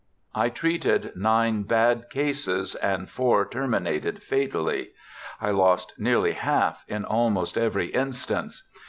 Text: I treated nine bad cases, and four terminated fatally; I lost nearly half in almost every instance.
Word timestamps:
I 0.33 0.49
treated 0.49 1.11
nine 1.15 1.61
bad 1.61 2.09
cases, 2.09 2.73
and 2.73 3.07
four 3.07 3.45
terminated 3.47 4.23
fatally; 4.23 4.93
I 5.39 5.51
lost 5.51 5.93
nearly 5.99 6.31
half 6.31 6.83
in 6.87 7.05
almost 7.05 7.55
every 7.55 7.89
instance. 7.89 8.67